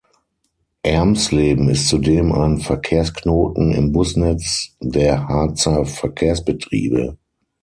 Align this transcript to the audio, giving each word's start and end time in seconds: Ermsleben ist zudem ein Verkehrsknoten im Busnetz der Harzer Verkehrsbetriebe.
Ermsleben 0.81 1.69
ist 1.69 1.87
zudem 1.87 2.31
ein 2.31 2.57
Verkehrsknoten 2.57 3.71
im 3.71 3.91
Busnetz 3.91 4.75
der 4.79 5.27
Harzer 5.27 5.85
Verkehrsbetriebe. 5.85 7.17